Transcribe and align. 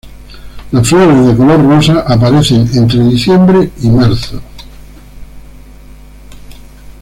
Las 0.71 0.89
flores 0.89 1.27
de 1.27 1.37
color 1.37 1.63
rosa 1.63 1.99
aparecen 2.07 2.67
entre 2.73 3.03
diciembre 3.03 3.69
y 3.83 3.89
marzo. 3.91 4.41